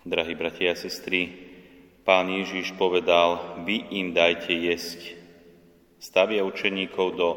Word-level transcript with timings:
Drahí 0.00 0.32
bratia 0.32 0.72
a 0.72 0.80
sestry, 0.80 1.28
pán 2.08 2.32
Ježiš 2.32 2.72
povedal, 2.80 3.60
vy 3.68 3.84
im 4.00 4.16
dajte 4.16 4.48
jesť. 4.48 5.12
Stavia 6.00 6.40
učeníkov 6.40 7.20
do 7.20 7.28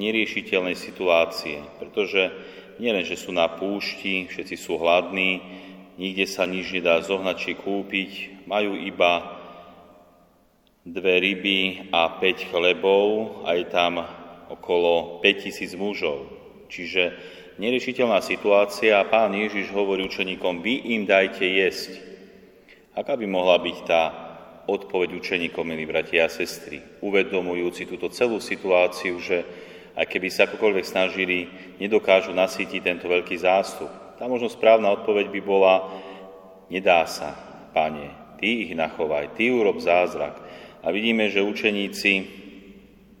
neriešiteľnej 0.00 0.80
situácie, 0.80 1.60
pretože 1.76 2.32
nielen, 2.80 3.04
že 3.04 3.20
sú 3.20 3.36
na 3.36 3.52
púšti, 3.52 4.32
všetci 4.32 4.56
sú 4.56 4.80
hladní, 4.80 5.44
nikde 6.00 6.24
sa 6.24 6.48
nič 6.48 6.72
nedá 6.72 7.04
zohnať 7.04 7.36
či 7.36 7.52
kúpiť, 7.52 8.10
majú 8.48 8.80
iba 8.80 9.36
dve 10.88 11.20
ryby 11.20 11.92
a 11.92 12.16
5 12.16 12.48
chlebov, 12.48 13.44
aj 13.44 13.60
tam 13.68 14.00
okolo 14.48 15.20
5000 15.20 15.76
mužov. 15.76 16.32
Čiže 16.72 17.12
neriešiteľná 17.60 18.24
situácia 18.24 18.96
a 18.96 19.04
pán 19.04 19.36
Ježiš 19.36 19.68
hovorí 19.68 20.00
učeníkom, 20.08 20.64
vy 20.64 20.96
im 20.96 21.04
dajte 21.04 21.44
jesť. 21.44 22.05
Aká 22.96 23.12
by 23.12 23.28
mohla 23.28 23.60
byť 23.60 23.78
tá 23.84 24.02
odpoveď 24.64 25.20
učeníkom, 25.20 25.68
milí 25.68 25.84
bratia 25.84 26.24
a 26.24 26.32
sestry, 26.32 26.80
uvedomujúci 27.04 27.84
túto 27.84 28.08
celú 28.08 28.40
situáciu, 28.40 29.20
že 29.20 29.44
aj 29.92 30.08
keby 30.08 30.28
sa 30.32 30.48
akokoľvek 30.48 30.84
snažili, 30.88 31.44
nedokážu 31.76 32.32
nasýtiť 32.32 32.80
tento 32.80 33.04
veľký 33.04 33.36
zástup. 33.36 33.92
Tá 34.16 34.24
možno 34.24 34.48
správna 34.48 34.88
odpoveď 34.96 35.28
by 35.28 35.40
bola, 35.44 35.92
nedá 36.72 37.04
sa, 37.04 37.36
pane, 37.76 38.36
ty 38.40 38.64
ich 38.64 38.72
nachovaj, 38.72 39.36
ty 39.36 39.52
urob 39.52 39.76
zázrak. 39.76 40.40
A 40.80 40.88
vidíme, 40.88 41.28
že 41.28 41.44
učeníci 41.44 42.12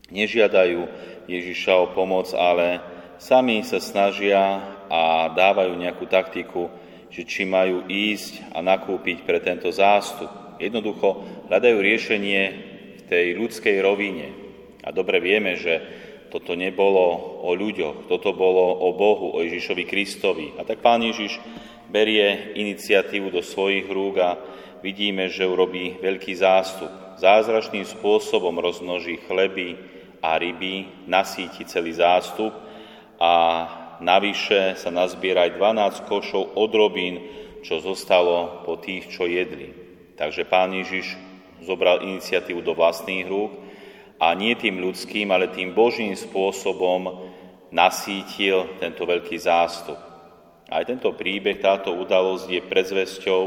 nežiadajú 0.08 0.88
Ježiša 1.28 1.72
o 1.76 1.86
pomoc, 1.92 2.32
ale 2.32 2.80
sami 3.20 3.60
sa 3.60 3.76
snažia 3.76 4.40
a 4.88 5.28
dávajú 5.36 5.76
nejakú 5.76 6.08
taktiku, 6.08 6.72
že 7.10 7.22
či 7.24 7.42
majú 7.46 7.86
ísť 7.86 8.52
a 8.52 8.62
nakúpiť 8.62 9.22
pre 9.22 9.38
tento 9.40 9.70
zástup. 9.70 10.58
Jednoducho 10.58 11.22
hľadajú 11.48 11.78
riešenie 11.78 12.42
v 12.98 13.02
tej 13.06 13.26
ľudskej 13.36 13.76
rovine. 13.80 14.26
A 14.86 14.94
dobre 14.94 15.18
vieme, 15.18 15.58
že 15.58 15.82
toto 16.30 16.58
nebolo 16.58 17.38
o 17.46 17.54
ľuďoch, 17.54 18.10
toto 18.10 18.34
bolo 18.34 18.82
o 18.82 18.92
Bohu, 18.92 19.34
o 19.34 19.42
Ježišovi 19.42 19.84
Kristovi. 19.86 20.46
A 20.58 20.66
tak 20.66 20.82
pán 20.82 21.02
Ježiš 21.02 21.38
berie 21.86 22.54
iniciatívu 22.58 23.30
do 23.30 23.42
svojich 23.42 23.86
rúk 23.86 24.14
a 24.18 24.38
vidíme, 24.82 25.30
že 25.30 25.46
urobí 25.46 25.96
veľký 26.02 26.34
zástup. 26.34 26.90
Zázračným 27.16 27.86
spôsobom 27.86 28.58
rozmnoží 28.60 29.22
chleby 29.24 29.78
a 30.20 30.36
ryby, 30.36 31.06
nasíti 31.08 31.64
celý 31.64 31.96
zástup 31.96 32.52
a 33.16 33.32
navyše 34.00 34.76
sa 34.76 34.90
nazbiera 34.92 35.48
aj 35.48 35.56
12 35.58 36.10
košov 36.10 36.56
odrobín, 36.56 37.22
čo 37.66 37.82
zostalo 37.82 38.62
po 38.62 38.78
tých, 38.78 39.10
čo 39.10 39.26
jedli. 39.26 39.74
Takže 40.16 40.46
pán 40.46 40.72
Ježiš 40.72 41.18
zobral 41.64 42.04
iniciatívu 42.04 42.62
do 42.62 42.72
vlastných 42.72 43.26
rúk 43.26 43.52
a 44.16 44.32
nie 44.32 44.56
tým 44.56 44.80
ľudským, 44.80 45.28
ale 45.28 45.52
tým 45.52 45.76
božím 45.76 46.16
spôsobom 46.16 47.28
nasítil 47.74 48.70
tento 48.80 49.04
veľký 49.04 49.36
zástup. 49.36 49.98
Aj 50.66 50.82
tento 50.82 51.14
príbeh, 51.14 51.62
táto 51.62 51.94
udalosť 51.94 52.46
je 52.50 52.60
predzvesťou 52.64 53.42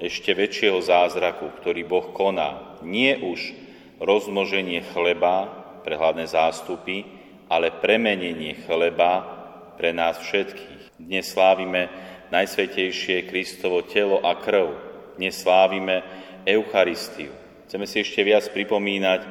ešte 0.00 0.32
väčšieho 0.32 0.80
zázraku, 0.80 1.52
ktorý 1.60 1.84
Boh 1.84 2.06
koná. 2.16 2.80
Nie 2.80 3.20
už 3.20 3.54
rozmnoženie 4.00 4.82
chleba 4.90 5.46
pre 5.84 5.94
hladné 5.98 6.26
zástupy, 6.26 7.04
ale 7.50 7.74
premenenie 7.74 8.64
chleba 8.64 9.41
pre 9.82 9.90
nás 9.90 10.14
všetkých. 10.22 11.02
Dnes 11.02 11.26
slávime 11.26 11.90
Najsvetejšie 12.30 13.26
Kristovo 13.26 13.82
telo 13.82 14.22
a 14.22 14.38
krv. 14.38 14.78
Dnes 15.18 15.34
slávime 15.34 16.06
Eucharistiu. 16.46 17.34
Chceme 17.66 17.90
si 17.90 18.06
ešte 18.06 18.22
viac 18.22 18.46
pripomínať 18.54 19.26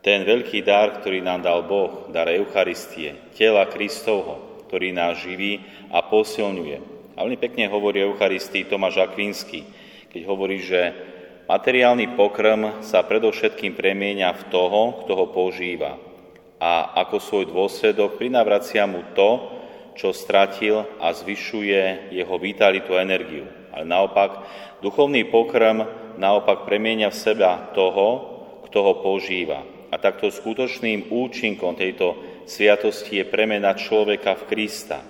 ten 0.00 0.24
veľký 0.24 0.64
dar, 0.64 0.96
ktorý 0.96 1.20
nám 1.20 1.44
dal 1.44 1.68
Boh, 1.68 2.08
dar 2.08 2.24
Eucharistie, 2.24 3.20
tela 3.36 3.68
Kristovho, 3.68 4.64
ktorý 4.64 4.96
nás 4.96 5.20
živí 5.20 5.60
a 5.92 6.00
posilňuje. 6.08 6.76
A 7.12 7.28
veľmi 7.28 7.36
pekne 7.36 7.68
hovorí 7.68 8.00
Eucharistii 8.00 8.72
Tomáš 8.72 8.96
Akvinsky, 9.04 9.60
keď 10.08 10.24
hovorí, 10.24 10.64
že 10.64 10.96
materiálny 11.52 12.16
pokrm 12.16 12.80
sa 12.80 13.04
predovšetkým 13.04 13.76
premieňa 13.76 14.40
v 14.40 14.42
toho, 14.48 15.04
kto 15.04 15.12
ho 15.12 15.26
používa. 15.36 16.00
A 16.56 16.96
ako 17.04 17.20
svoj 17.20 17.44
dôsledok 17.52 18.16
prinavracia 18.16 18.88
mu 18.88 19.04
to, 19.12 19.55
čo 19.96 20.12
stratil 20.12 20.84
a 21.00 21.12
zvyšuje 21.12 22.12
jeho 22.12 22.36
vitalitu 22.36 22.94
a 22.94 23.02
energiu. 23.02 23.48
Ale 23.72 23.84
naopak, 23.84 24.44
duchovný 24.80 25.28
pokrm 25.28 25.84
naopak 26.16 26.64
premienia 26.64 27.12
v 27.12 27.20
seba 27.20 27.72
toho, 27.76 28.36
kto 28.68 28.78
ho 28.80 28.94
používa. 29.04 29.64
A 29.92 30.00
takto 30.00 30.32
skutočným 30.32 31.12
účinkom 31.12 31.76
tejto 31.76 32.16
sviatosti 32.48 33.20
je 33.20 33.24
premena 33.28 33.76
človeka 33.76 34.36
v 34.36 34.46
Krista, 34.48 35.00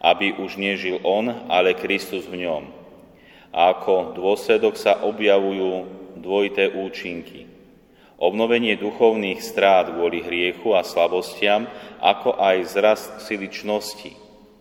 aby 0.00 0.38
už 0.38 0.56
nežil 0.58 1.02
on, 1.02 1.50
ale 1.50 1.78
Kristus 1.78 2.26
v 2.26 2.46
ňom. 2.46 2.62
A 3.50 3.74
ako 3.74 4.14
dôsledok 4.14 4.78
sa 4.78 5.02
objavujú 5.02 5.98
dvojité 6.22 6.70
účinky 6.70 7.49
obnovenie 8.20 8.76
duchovných 8.76 9.40
strát 9.40 9.88
kvôli 9.88 10.20
hriechu 10.20 10.76
a 10.76 10.84
slabostiam, 10.84 11.64
ako 12.04 12.36
aj 12.36 12.56
zrast 12.68 13.10
siličnosti. 13.24 14.12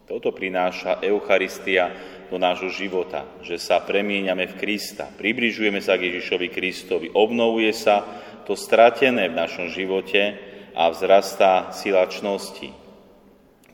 Toto 0.07 0.33
prináša 0.33 1.03
Eucharistia 1.05 1.91
do 2.31 2.41
nášho 2.41 2.71
života, 2.73 3.27
že 3.45 3.61
sa 3.61 3.83
premieňame 3.83 4.49
v 4.49 4.57
Krista, 4.57 5.05
približujeme 5.05 5.83
sa 5.83 5.99
k 5.99 6.09
Ježišovi 6.09 6.47
Kristovi, 6.49 7.07
obnovuje 7.13 7.69
sa 7.75 8.01
to 8.47 8.57
stratené 8.57 9.29
v 9.29 9.37
našom 9.37 9.69
živote 9.69 10.33
a 10.73 10.89
vzrastá 10.89 11.69
silačnosti. 11.75 12.73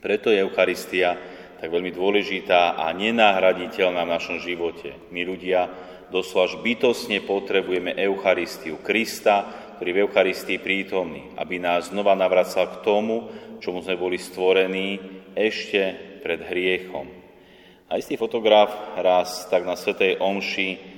Preto 0.04 0.28
je 0.34 0.44
Eucharistia 0.44 1.16
tak 1.56 1.72
veľmi 1.72 1.96
dôležitá 1.96 2.76
a 2.76 2.92
nenahraditeľná 2.92 4.04
v 4.04 4.14
našom 4.20 4.38
živote. 4.44 4.92
My 5.16 5.24
ľudia 5.24 5.72
doslova 6.12 6.62
bytosne 6.62 7.24
potrebujeme 7.24 7.96
Eucharistiu 7.96 8.80
Krista, 8.84 9.65
ktorý 9.76 9.90
v 9.92 10.02
Eucharistii 10.08 10.64
prítomný, 10.64 11.36
aby 11.36 11.60
nás 11.60 11.92
znova 11.92 12.16
navracal 12.16 12.68
k 12.72 12.82
tomu, 12.84 13.28
čomu 13.60 13.84
sme 13.84 14.00
boli 14.00 14.16
stvorení 14.16 15.00
ešte 15.36 15.96
pred 16.24 16.40
hriechom. 16.48 17.06
A 17.86 18.02
istý 18.02 18.18
fotograf 18.18 18.98
raz 18.98 19.46
tak 19.52 19.62
na 19.68 19.78
Svetej 19.78 20.18
Omši 20.18 20.96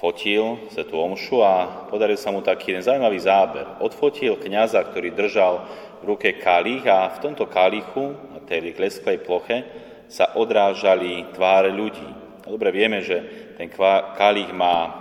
fotil 0.00 0.58
Svetú 0.72 0.96
Omšu 0.96 1.44
a 1.44 1.86
podaril 1.92 2.16
sa 2.16 2.32
mu 2.32 2.40
taký 2.40 2.72
jeden 2.72 2.82
zaujímavý 2.82 3.20
záber. 3.20 3.68
Odfotil 3.84 4.40
kňaza, 4.40 4.80
ktorý 4.90 5.12
držal 5.12 5.68
v 6.00 6.04
ruke 6.08 6.40
kalich 6.40 6.88
a 6.88 7.12
v 7.12 7.20
tomto 7.20 7.44
kalichu, 7.46 8.16
na 8.32 8.40
tej 8.40 8.72
lesklej 8.74 9.20
ploche, 9.20 9.62
sa 10.10 10.34
odrážali 10.34 11.30
tváre 11.36 11.70
ľudí. 11.70 12.08
A 12.42 12.48
dobre 12.48 12.72
vieme, 12.74 13.04
že 13.04 13.22
ten 13.54 13.68
kalich 14.16 14.50
má 14.50 14.99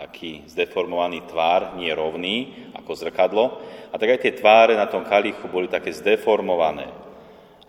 taký 0.00 0.48
zdeformovaný 0.48 1.28
tvár, 1.28 1.76
nie 1.76 1.92
rovný, 1.92 2.56
ako 2.72 2.96
zrkadlo. 2.96 3.44
A 3.92 4.00
tak 4.00 4.16
aj 4.16 4.20
tie 4.24 4.32
tváre 4.32 4.72
na 4.72 4.88
tom 4.88 5.04
kalichu 5.04 5.44
boli 5.52 5.68
také 5.68 5.92
zdeformované. 5.92 6.88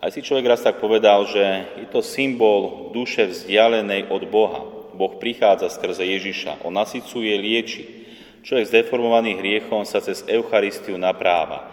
Aj 0.00 0.08
si 0.08 0.24
človek 0.24 0.48
raz 0.48 0.64
tak 0.64 0.80
povedal, 0.80 1.28
že 1.28 1.44
je 1.76 1.86
to 1.92 2.00
symbol 2.00 2.90
duše 2.96 3.28
vzdialenej 3.28 4.08
od 4.08 4.24
Boha. 4.32 4.64
Boh 4.96 5.20
prichádza 5.20 5.68
skrze 5.68 6.08
Ježiša, 6.08 6.64
on 6.64 6.72
nasycuje, 6.72 7.36
lieči. 7.36 7.84
Človek 8.42 8.66
zdeformovaný 8.66 9.38
hriechom 9.38 9.84
sa 9.86 10.02
cez 10.02 10.24
Eucharistiu 10.26 10.96
napráva. 10.98 11.68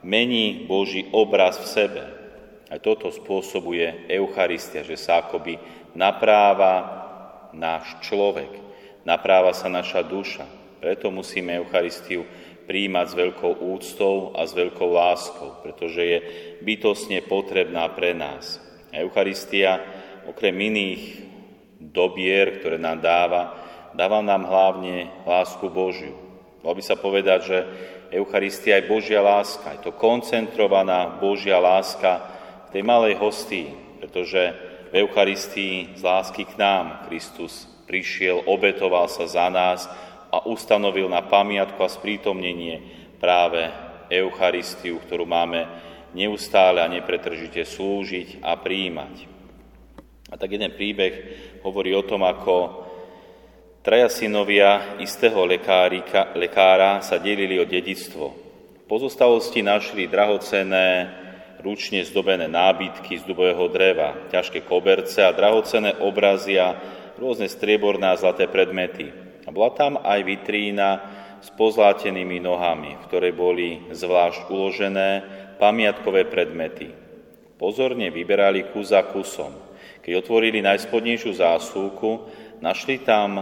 Mení 0.00 0.64
Boží 0.64 1.10
obraz 1.12 1.58
v 1.60 1.66
sebe. 1.68 2.02
Aj 2.70 2.80
toto 2.80 3.12
spôsobuje 3.12 4.08
Eucharistia, 4.08 4.80
že 4.86 4.96
sa 4.96 5.20
akoby 5.20 5.60
napráva 5.92 7.04
náš 7.52 8.00
človek 8.00 8.63
napráva 9.04 9.52
sa 9.52 9.68
naša 9.68 10.02
duša. 10.02 10.44
Preto 10.80 11.08
musíme 11.08 11.56
Eucharistiu 11.60 12.24
príjmať 12.64 13.06
s 13.08 13.14
veľkou 13.14 13.52
úctou 13.60 14.32
a 14.32 14.48
s 14.48 14.56
veľkou 14.56 14.88
láskou, 14.88 15.60
pretože 15.60 16.00
je 16.00 16.18
bytosne 16.64 17.20
potrebná 17.28 17.88
pre 17.92 18.16
nás. 18.16 18.60
Eucharistia, 18.92 19.80
okrem 20.28 20.56
iných 20.56 21.02
dobier, 21.80 22.60
ktoré 22.60 22.80
nám 22.80 23.04
dáva, 23.04 23.42
dáva 23.92 24.24
nám 24.24 24.48
hlavne 24.48 25.12
lásku 25.28 25.68
Božiu. 25.68 26.16
Malo 26.64 26.80
by 26.80 26.84
sa 26.84 26.96
povedať, 26.96 27.40
že 27.44 27.58
Eucharistia 28.08 28.80
je 28.80 28.88
Božia 28.88 29.20
láska, 29.20 29.76
je 29.76 29.84
to 29.84 29.92
koncentrovaná 29.92 31.20
Božia 31.20 31.60
láska 31.60 32.24
v 32.68 32.80
tej 32.80 32.82
malej 32.86 33.20
hostii, 33.20 33.68
pretože 34.00 34.54
v 34.88 35.04
Eucharistii 35.04 35.98
z 35.98 36.00
lásky 36.00 36.48
k 36.48 36.54
nám 36.56 37.04
Kristus 37.10 37.73
prišiel, 37.84 38.44
obetoval 38.48 39.06
sa 39.06 39.28
za 39.28 39.46
nás 39.52 39.86
a 40.32 40.42
ustanovil 40.48 41.06
na 41.06 41.22
pamiatku 41.22 41.78
a 41.80 41.92
sprítomnenie 41.92 42.82
práve 43.22 43.70
Eucharistiu, 44.10 45.00
ktorú 45.04 45.24
máme 45.24 45.68
neustále 46.12 46.82
a 46.82 46.90
nepretržite 46.90 47.62
slúžiť 47.64 48.44
a 48.44 48.58
príjmať. 48.58 49.14
A 50.32 50.34
tak 50.34 50.56
jeden 50.56 50.72
príbeh 50.74 51.14
hovorí 51.62 51.94
o 51.94 52.02
tom, 52.02 52.26
ako 52.26 52.84
Traja 53.84 54.08
synovia 54.08 54.96
istého 54.96 55.44
lekárika, 55.44 56.32
lekára 56.32 57.04
sa 57.04 57.20
delili 57.20 57.60
o 57.60 57.68
dedictvo. 57.68 58.32
V 58.80 58.84
pozostalosti 58.88 59.60
našli 59.60 60.08
drahocené, 60.08 61.12
ručne 61.60 62.00
zdobené 62.00 62.48
nábytky 62.48 63.20
z 63.20 63.28
dubového 63.28 63.68
dreva, 63.68 64.16
ťažké 64.32 64.64
koberce 64.64 65.20
a 65.20 65.36
drahocené 65.36 66.00
obrazy 66.00 66.56
a 66.56 66.80
rôzne 67.18 67.46
strieborné 67.50 68.10
a 68.10 68.18
zlaté 68.18 68.50
predmety. 68.50 69.10
A 69.44 69.52
bola 69.52 69.70
tam 69.76 70.00
aj 70.00 70.20
vitrína 70.24 70.90
s 71.44 71.52
pozlátenými 71.52 72.40
nohami, 72.40 72.96
v 72.96 73.04
ktorej 73.06 73.32
boli 73.36 73.68
zvlášť 73.92 74.48
uložené 74.48 75.10
pamiatkové 75.60 76.24
predmety. 76.24 76.88
Pozorne 77.60 78.08
vyberali 78.08 78.72
kus 78.72 78.96
za 78.96 79.04
kusom. 79.04 79.52
Keď 80.00 80.12
otvorili 80.20 80.64
najspodnejšiu 80.64 81.32
zásuvku, 81.36 82.28
našli 82.60 83.00
tam 83.04 83.40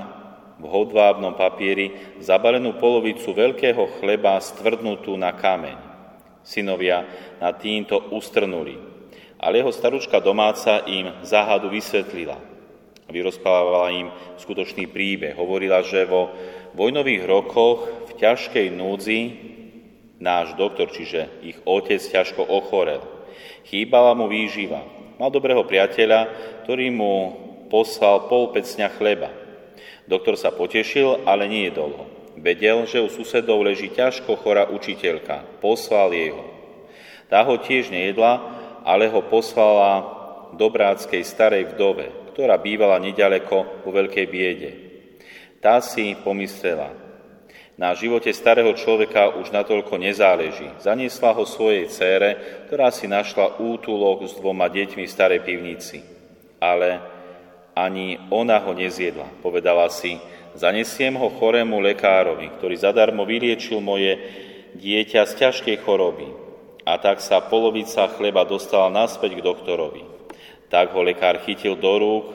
v 0.63 0.67
hodvábnom 0.71 1.35
papieri 1.35 2.19
zabalenú 2.23 2.79
polovicu 2.79 3.35
veľkého 3.35 3.99
chleba 3.99 4.39
stvrdnutú 4.39 5.19
na 5.19 5.35
kameň. 5.35 5.79
Synovia 6.43 7.07
na 7.39 7.55
týmto 7.55 7.99
ustrnuli, 8.11 8.75
ale 9.39 9.63
jeho 9.63 9.71
staručka 9.71 10.19
domáca 10.19 10.83
im 10.91 11.23
záhadu 11.23 11.71
vysvetlila. 11.71 12.52
Vyrozprávala 13.13 13.93
im 13.93 14.09
skutočný 14.41 14.89
príbeh. 14.89 15.37
Hovorila, 15.37 15.85
že 15.85 16.09
vo 16.09 16.33
vojnových 16.73 17.23
rokoch 17.29 18.09
v 18.09 18.13
ťažkej 18.17 18.67
núdzi 18.73 19.21
náš 20.17 20.57
doktor, 20.57 20.89
čiže 20.89 21.29
ich 21.45 21.61
otec, 21.69 22.01
ťažko 22.01 22.49
ochorel. 22.49 23.05
Chýbala 23.69 24.17
mu 24.17 24.33
výživa. 24.33 24.81
Mal 25.21 25.29
dobrého 25.29 25.63
priateľa, 25.69 26.33
ktorý 26.65 26.89
mu 26.89 27.15
poslal 27.69 28.27
pol 28.27 28.51
pecňa 28.51 28.89
chleba. 28.97 29.31
Doktor 30.09 30.35
sa 30.35 30.51
potešil, 30.51 31.29
ale 31.29 31.47
nie 31.47 31.69
je 31.69 31.77
dlho. 31.79 32.05
Vedel, 32.41 32.89
že 32.89 33.05
u 33.05 33.13
susedov 33.13 33.63
leží 33.63 33.93
ťažko 33.93 34.41
chorá 34.41 34.67
učiteľka. 34.67 35.61
Poslal 35.61 36.11
jej 36.17 36.33
ho. 36.33 36.43
Tá 37.29 37.45
ho 37.45 37.57
tiež 37.61 37.93
nejedla, 37.93 38.41
ale 38.83 39.07
ho 39.09 39.23
poslala 39.25 40.05
dobráckej 40.59 41.23
starej 41.25 41.73
vdove, 41.73 42.11
ktorá 42.33 42.57
bývala 42.59 42.97
nedaleko 42.99 43.85
vo 43.85 43.91
veľkej 43.93 44.27
biede. 44.27 44.71
Tá 45.63 45.79
si 45.79 46.19
pomyslela, 46.19 47.03
na 47.73 47.97
živote 47.97 48.29
starého 48.37 48.77
človeka 48.77 49.33
už 49.41 49.49
natoľko 49.49 49.97
nezáleží. 49.97 50.69
Zaniesla 50.79 51.33
ho 51.33 51.49
svojej 51.49 51.89
cére, 51.89 52.37
ktorá 52.69 52.93
si 52.93 53.09
našla 53.09 53.59
útulok 53.59 54.29
s 54.29 54.37
dvoma 54.37 54.69
deťmi 54.69 55.09
v 55.09 55.11
starej 55.11 55.41
pivnici. 55.41 56.05
Ale 56.61 57.01
ani 57.73 58.21
ona 58.29 58.61
ho 58.61 58.77
nezjedla. 58.77 59.41
Povedala 59.41 59.89
si, 59.89 60.21
zanesiem 60.53 61.17
ho 61.17 61.33
chorému 61.33 61.81
lekárovi, 61.81 62.53
ktorý 62.61 62.77
zadarmo 62.77 63.25
vyliečil 63.25 63.81
moje 63.81 64.21
dieťa 64.77 65.25
z 65.25 65.33
ťažkej 65.41 65.77
choroby. 65.81 66.29
A 66.85 67.01
tak 67.01 67.25
sa 67.25 67.41
polovica 67.41 68.05
chleba 68.15 68.45
dostala 68.45 68.93
naspäť 68.93 69.41
k 69.41 69.45
doktorovi. 69.49 70.22
Tak 70.73 70.97
ho 70.97 71.05
lekár 71.05 71.45
chytil 71.45 71.77
do 71.77 71.93
rúk, 72.01 72.27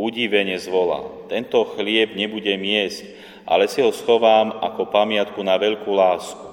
udivene 0.00 0.56
zvolal. 0.56 1.28
Tento 1.28 1.60
chlieb 1.76 2.16
nebudem 2.16 2.58
jesť, 2.64 3.12
ale 3.44 3.68
si 3.68 3.84
ho 3.84 3.92
schovám 3.92 4.56
ako 4.64 4.88
pamiatku 4.88 5.44
na 5.44 5.60
veľkú 5.60 5.92
lásku. 5.92 6.48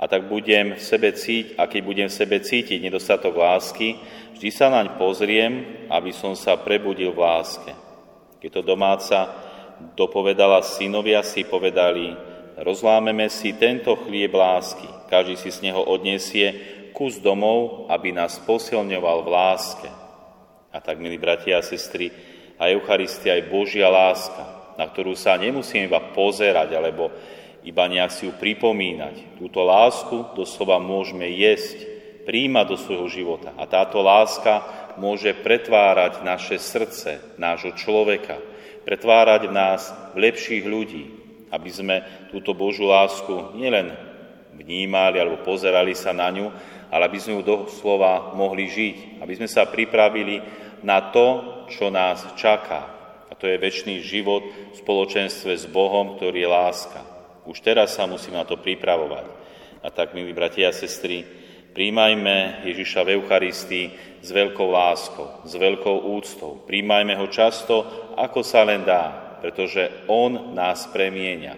A 0.00 0.08
tak 0.08 0.26
budem 0.26 0.74
v 0.74 0.82
sebe 0.82 1.14
cítiť, 1.14 1.54
a 1.60 1.70
keď 1.70 1.80
budem 1.84 2.08
v 2.10 2.18
sebe 2.18 2.42
cítiť 2.42 2.82
nedostatok 2.82 3.36
lásky, 3.36 4.00
Vždy 4.40 4.56
sa 4.56 4.72
naň 4.72 4.96
pozriem, 4.96 5.84
aby 5.92 6.16
som 6.16 6.32
sa 6.32 6.56
prebudil 6.56 7.12
v 7.12 7.20
láske. 7.20 7.76
Keď 8.40 8.48
to 8.48 8.62
domáca 8.64 9.36
dopovedala 9.92 10.64
synovia, 10.64 11.20
si 11.20 11.44
povedali, 11.44 12.16
rozlámeme 12.56 13.28
si 13.28 13.52
tento 13.52 13.92
chlieb 14.00 14.32
lásky, 14.32 14.88
každý 15.12 15.36
si 15.36 15.52
z 15.52 15.68
neho 15.68 15.84
odniesie 15.84 16.56
kus 16.96 17.20
domov, 17.20 17.84
aby 17.92 18.16
nás 18.16 18.40
posilňoval 18.40 19.28
v 19.28 19.28
láske. 19.28 19.88
A 20.70 20.78
tak, 20.78 21.02
milí 21.02 21.18
bratia 21.18 21.58
a 21.58 21.66
sestry, 21.66 22.14
a 22.60 22.70
Eucharistia 22.70 23.34
je 23.40 23.50
Božia 23.50 23.90
láska, 23.90 24.74
na 24.78 24.86
ktorú 24.86 25.16
sa 25.16 25.34
nemusíme 25.40 25.88
iba 25.88 25.98
pozerať, 26.12 26.76
alebo 26.76 27.10
iba 27.66 27.84
nejak 27.88 28.12
si 28.12 28.28
ju 28.28 28.32
pripomínať. 28.36 29.40
Túto 29.40 29.64
lásku 29.66 30.36
doslova 30.36 30.78
môžeme 30.78 31.26
jesť, 31.32 31.88
príjma 32.28 32.68
do 32.68 32.76
svojho 32.76 33.08
života. 33.08 33.50
A 33.56 33.64
táto 33.64 34.04
láska 34.04 34.62
môže 35.00 35.32
pretvárať 35.32 36.20
naše 36.22 36.60
srdce, 36.60 37.18
nášho 37.40 37.72
človeka, 37.74 38.38
pretvárať 38.84 39.48
v 39.48 39.56
nás 39.56 39.82
v 40.14 40.30
lepších 40.30 40.64
ľudí, 40.68 41.04
aby 41.50 41.70
sme 41.72 41.96
túto 42.30 42.54
Božú 42.54 42.86
lásku 42.86 43.56
nielen 43.58 44.09
vnímali 44.54 45.18
alebo 45.18 45.42
pozerali 45.42 45.94
sa 45.94 46.14
na 46.14 46.30
ňu, 46.30 46.46
ale 46.90 47.06
aby 47.06 47.18
sme 47.18 47.38
ju 47.38 47.42
doslova 47.46 48.34
mohli 48.34 48.66
žiť, 48.66 49.22
aby 49.22 49.32
sme 49.38 49.48
sa 49.48 49.68
pripravili 49.70 50.42
na 50.82 51.12
to, 51.12 51.26
čo 51.70 51.88
nás 51.92 52.24
čaká. 52.34 52.98
A 53.30 53.32
to 53.38 53.46
je 53.46 53.62
väčší 53.62 54.02
život 54.02 54.42
v 54.42 54.74
spoločenstve 54.74 55.54
s 55.54 55.64
Bohom, 55.70 56.18
ktorý 56.18 56.44
je 56.44 56.50
láska. 56.50 57.00
Už 57.46 57.62
teraz 57.62 57.94
sa 57.94 58.10
musíme 58.10 58.36
na 58.36 58.46
to 58.46 58.58
pripravovať. 58.58 59.26
A 59.80 59.88
tak, 59.88 60.12
milí 60.12 60.34
bratia 60.34 60.68
a 60.68 60.76
sestry, 60.76 61.24
Príjmajme 61.70 62.66
Ježiša 62.66 63.06
v 63.06 63.22
Eucharistii 63.22 63.86
s 64.18 64.28
veľkou 64.34 64.68
láskou, 64.74 65.46
s 65.46 65.54
veľkou 65.54 66.18
úctou. 66.18 66.66
Príjmajme 66.66 67.14
ho 67.14 67.30
často, 67.30 67.86
ako 68.18 68.42
sa 68.42 68.66
len 68.66 68.82
dá, 68.82 69.38
pretože 69.38 69.86
on 70.10 70.50
nás 70.50 70.90
premienia. 70.90 71.54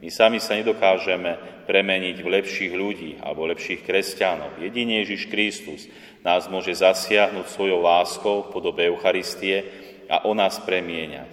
My 0.00 0.08
sami 0.12 0.38
sa 0.38 0.54
nedokážeme 0.54 1.64
premeniť 1.64 2.16
v 2.20 2.32
lepších 2.40 2.72
ľudí 2.76 3.10
alebo 3.24 3.48
lepších 3.48 3.82
kresťanov. 3.82 4.60
Jedine 4.60 5.02
Ježiš 5.02 5.26
Kristus 5.32 5.88
nás 6.20 6.46
môže 6.52 6.76
zasiahnuť 6.76 7.46
svojou 7.48 7.80
láskou 7.80 8.46
v 8.46 8.52
podobe 8.52 8.84
Eucharistie 8.86 9.64
a 10.06 10.28
o 10.28 10.36
nás 10.36 10.60
premieňať. 10.60 11.32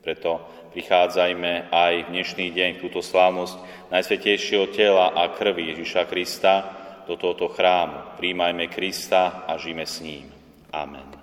Preto 0.00 0.40
prichádzajme 0.72 1.74
aj 1.74 1.94
v 2.06 2.10
dnešný 2.14 2.46
deň 2.54 2.70
túto 2.80 3.02
slávnosť 3.02 3.56
Najsvetejšieho 3.90 4.70
tela 4.70 5.12
a 5.12 5.32
krvi 5.34 5.74
Ježiša 5.74 6.06
Krista, 6.06 6.78
do 7.08 7.16
tohoto 7.16 7.48
chrámu. 7.48 8.20
Príjmajme 8.20 8.68
Krista 8.68 9.48
a 9.48 9.56
žijeme 9.56 9.88
s 9.88 10.04
ním. 10.04 10.28
Amen. 10.68 11.17